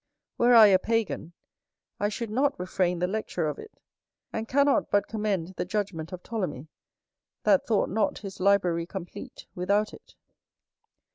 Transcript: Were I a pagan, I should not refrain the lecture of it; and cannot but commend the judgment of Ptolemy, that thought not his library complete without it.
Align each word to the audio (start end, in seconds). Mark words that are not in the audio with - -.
Were 0.39 0.55
I 0.55 0.65
a 0.65 0.79
pagan, 0.79 1.33
I 1.99 2.09
should 2.09 2.31
not 2.31 2.59
refrain 2.59 2.97
the 2.97 3.05
lecture 3.05 3.45
of 3.47 3.59
it; 3.59 3.69
and 4.33 4.47
cannot 4.47 4.89
but 4.89 5.07
commend 5.07 5.49
the 5.57 5.63
judgment 5.63 6.11
of 6.11 6.23
Ptolemy, 6.23 6.69
that 7.43 7.67
thought 7.67 7.87
not 7.89 8.17
his 8.17 8.39
library 8.39 8.87
complete 8.87 9.45
without 9.53 9.93
it. 9.93 10.15